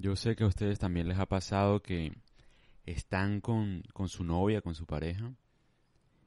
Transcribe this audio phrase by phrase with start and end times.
[0.00, 2.14] Yo sé que a ustedes también les ha pasado que
[2.86, 5.34] están con, con su novia, con su pareja,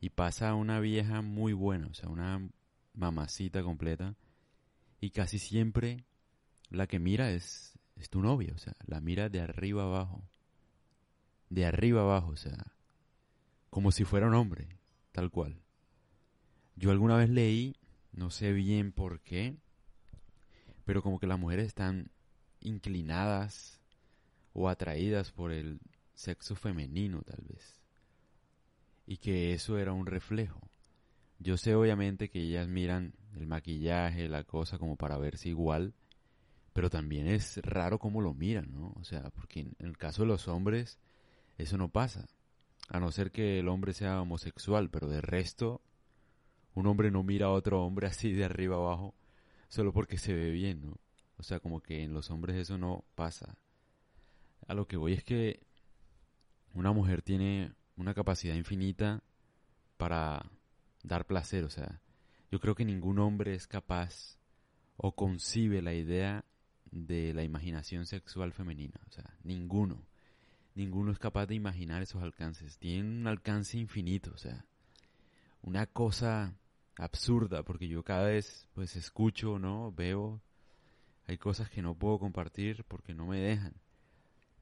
[0.00, 2.48] y pasa una vieja muy buena, o sea, una
[2.94, 4.14] mamacita completa,
[5.00, 6.04] y casi siempre
[6.70, 10.22] la que mira es, es tu novia, o sea, la mira de arriba abajo,
[11.50, 12.72] de arriba abajo, o sea,
[13.68, 14.78] como si fuera un hombre,
[15.10, 15.60] tal cual.
[16.76, 17.74] Yo alguna vez leí,
[18.12, 19.56] no sé bien por qué,
[20.84, 22.12] pero como que las mujeres están
[22.60, 23.80] inclinadas
[24.52, 25.80] o atraídas por el
[26.14, 27.80] sexo femenino tal vez.
[29.06, 30.60] Y que eso era un reflejo.
[31.38, 35.94] Yo sé obviamente que ellas miran el maquillaje, la cosa como para verse igual,
[36.72, 38.92] pero también es raro cómo lo miran, ¿no?
[38.96, 40.98] O sea, porque en el caso de los hombres
[41.58, 42.26] eso no pasa,
[42.88, 45.82] a no ser que el hombre sea homosexual, pero de resto
[46.74, 49.14] un hombre no mira a otro hombre así de arriba abajo
[49.68, 50.96] solo porque se ve bien, ¿no?
[51.38, 53.56] O sea, como que en los hombres eso no pasa.
[54.66, 55.60] A lo que voy es que
[56.74, 59.22] una mujer tiene una capacidad infinita
[59.96, 60.50] para
[61.02, 62.00] dar placer, o sea,
[62.50, 64.38] yo creo que ningún hombre es capaz
[64.96, 66.44] o concibe la idea
[66.90, 70.06] de la imaginación sexual femenina, o sea, ninguno.
[70.74, 72.78] Ninguno es capaz de imaginar esos alcances.
[72.78, 74.66] Tienen un alcance infinito, o sea,
[75.62, 76.54] una cosa
[76.98, 79.92] absurda, porque yo cada vez pues escucho, ¿no?
[79.92, 80.40] Veo,
[81.26, 83.74] hay cosas que no puedo compartir porque no me dejan.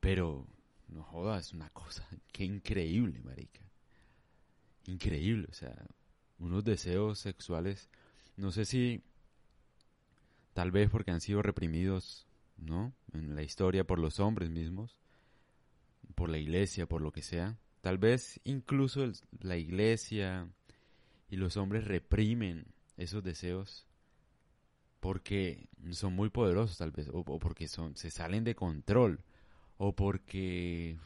[0.00, 0.46] Pero,
[0.88, 3.60] no jodas, es una cosa, que increíble, marica.
[4.86, 5.74] Increíble, o sea,
[6.38, 7.88] unos deseos sexuales,
[8.36, 9.02] no sé si
[10.54, 12.92] tal vez porque han sido reprimidos, ¿no?
[13.12, 14.96] En la historia por los hombres mismos,
[16.14, 17.58] por la iglesia, por lo que sea.
[17.80, 20.48] Tal vez incluso la iglesia
[21.30, 23.86] y los hombres reprimen esos deseos
[25.02, 29.24] porque son muy poderosos tal vez, o, porque son, se salen de control,
[29.76, 30.96] o porque,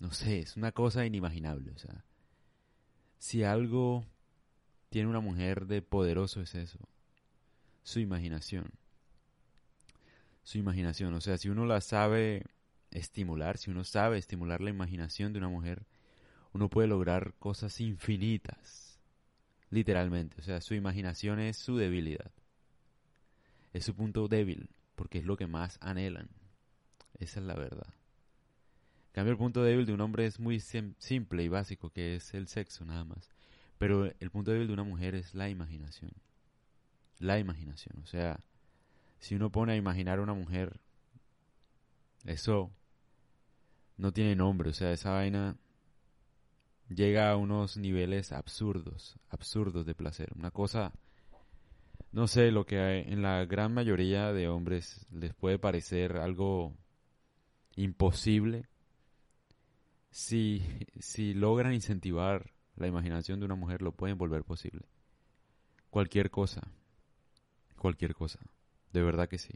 [0.00, 1.70] no sé, es una cosa inimaginable.
[1.70, 2.04] O sea,
[3.18, 4.04] si algo
[4.88, 6.80] tiene una mujer de poderoso es eso,
[7.84, 8.72] su imaginación.
[10.42, 12.46] Su imaginación, o sea, si uno la sabe
[12.90, 15.86] estimular, si uno sabe estimular la imaginación de una mujer,
[16.52, 18.98] uno puede lograr cosas infinitas,
[19.70, 22.32] literalmente, o sea, su imaginación es su debilidad,
[23.72, 26.28] es su punto débil, porque es lo que más anhelan,
[27.18, 27.94] esa es la verdad.
[29.10, 32.32] En cambio, el punto débil de un hombre es muy simple y básico, que es
[32.32, 33.28] el sexo nada más.
[33.76, 36.12] Pero el punto débil de una mujer es la imaginación.
[37.18, 37.98] La imaginación.
[38.02, 38.38] O sea,
[39.18, 40.80] si uno pone a imaginar a una mujer,
[42.24, 42.70] eso
[43.96, 44.70] no tiene nombre.
[44.70, 45.56] O sea, esa vaina
[46.88, 50.30] llega a unos niveles absurdos, absurdos de placer.
[50.36, 50.92] Una cosa,
[52.12, 56.74] no sé, lo que en la gran mayoría de hombres les puede parecer algo
[57.76, 58.68] imposible.
[60.10, 60.62] Si,
[60.98, 64.82] si logran incentivar la imaginación de una mujer lo pueden volver posible.
[65.90, 66.62] Cualquier cosa.
[67.78, 68.40] Cualquier cosa.
[68.92, 69.54] De verdad que sí.